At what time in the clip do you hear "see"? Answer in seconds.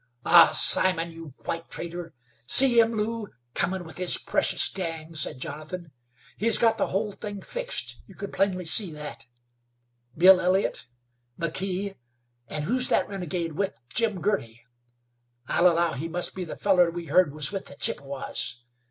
2.47-2.79, 8.65-8.89